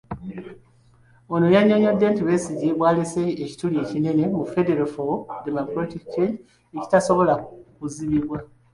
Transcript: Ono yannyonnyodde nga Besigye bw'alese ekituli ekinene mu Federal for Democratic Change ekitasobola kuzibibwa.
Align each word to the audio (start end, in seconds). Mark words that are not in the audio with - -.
Ono 1.33 1.47
yannyonnyodde 1.55 2.05
nga 2.11 2.23
Besigye 2.27 2.69
bw'alese 2.77 3.23
ekituli 3.43 3.75
ekinene 3.83 4.23
mu 4.35 4.41
Federal 4.53 4.87
for 4.95 5.11
Democratic 5.47 6.01
Change 6.13 6.39
ekitasobola 6.75 7.33
kuzibibwa. 7.77 8.37